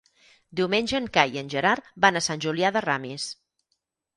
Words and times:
Diumenge 0.59 0.95
en 0.99 1.09
Cai 1.17 1.35
i 1.37 1.41
en 1.43 1.51
Gerard 1.55 1.91
van 2.07 2.17
a 2.21 2.25
Sant 2.29 2.45
Julià 2.47 2.73
de 2.79 2.83
Ramis. 2.87 3.29